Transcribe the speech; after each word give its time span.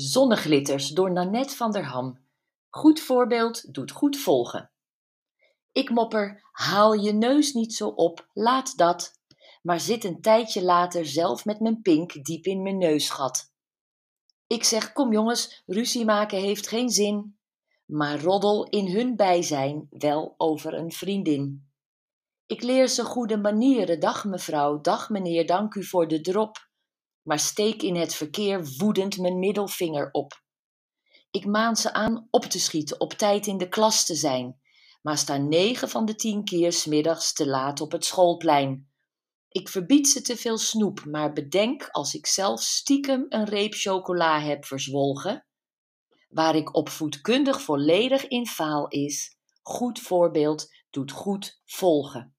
Zonneglitters 0.00 0.88
door 0.88 1.12
Nanette 1.12 1.56
van 1.56 1.72
der 1.72 1.84
Ham. 1.84 2.18
Goed 2.68 3.00
voorbeeld 3.00 3.74
doet 3.74 3.90
goed 3.90 4.16
volgen. 4.16 4.70
Ik 5.72 5.90
mopper, 5.90 6.48
haal 6.52 6.92
je 6.92 7.12
neus 7.12 7.52
niet 7.52 7.74
zo 7.74 7.88
op, 7.88 8.28
laat 8.32 8.76
dat. 8.76 9.12
Maar 9.62 9.80
zit 9.80 10.04
een 10.04 10.20
tijdje 10.20 10.62
later 10.62 11.06
zelf 11.06 11.44
met 11.44 11.60
mijn 11.60 11.82
pink 11.82 12.24
diep 12.24 12.44
in 12.44 12.62
mijn 12.62 12.78
neusgat. 12.78 13.52
Ik 14.46 14.64
zeg, 14.64 14.92
kom 14.92 15.12
jongens, 15.12 15.62
ruzie 15.66 16.04
maken 16.04 16.38
heeft 16.38 16.68
geen 16.68 16.90
zin. 16.90 17.38
Maar 17.84 18.20
roddel 18.20 18.64
in 18.64 18.86
hun 18.86 19.16
bijzijn 19.16 19.86
wel 19.90 20.34
over 20.36 20.74
een 20.74 20.92
vriendin. 20.92 21.70
Ik 22.46 22.62
leer 22.62 22.88
ze 22.88 23.04
goede 23.04 23.36
manieren, 23.36 24.00
dag 24.00 24.24
mevrouw, 24.24 24.80
dag 24.80 25.10
meneer, 25.10 25.46
dank 25.46 25.74
u 25.74 25.84
voor 25.84 26.08
de 26.08 26.20
drop 26.20 26.67
maar 27.28 27.38
steek 27.38 27.82
in 27.82 27.96
het 27.96 28.14
verkeer 28.14 28.74
woedend 28.78 29.18
mijn 29.18 29.38
middelvinger 29.38 30.08
op. 30.10 30.42
Ik 31.30 31.46
maan 31.46 31.76
ze 31.76 31.92
aan 31.92 32.28
op 32.30 32.44
te 32.44 32.60
schieten, 32.60 33.00
op 33.00 33.12
tijd 33.12 33.46
in 33.46 33.58
de 33.58 33.68
klas 33.68 34.06
te 34.06 34.14
zijn, 34.14 34.60
maar 35.02 35.18
sta 35.18 35.36
negen 35.36 35.88
van 35.88 36.04
de 36.04 36.14
tien 36.14 36.44
keer 36.44 36.72
smiddags 36.72 37.32
te 37.32 37.46
laat 37.46 37.80
op 37.80 37.92
het 37.92 38.04
schoolplein. 38.04 38.90
Ik 39.48 39.68
verbied 39.68 40.08
ze 40.08 40.22
te 40.22 40.36
veel 40.36 40.58
snoep, 40.58 41.04
maar 41.04 41.32
bedenk 41.32 41.88
als 41.90 42.14
ik 42.14 42.26
zelf 42.26 42.62
stiekem 42.62 43.26
een 43.28 43.44
reep 43.44 43.74
chocola 43.74 44.40
heb 44.40 44.64
verzwolgen, 44.64 45.46
waar 46.28 46.54
ik 46.56 46.76
opvoedkundig 46.76 47.62
volledig 47.62 48.28
in 48.28 48.46
faal 48.46 48.88
is, 48.88 49.36
goed 49.62 50.00
voorbeeld 50.00 50.74
doet 50.90 51.10
goed 51.10 51.60
volgen. 51.64 52.37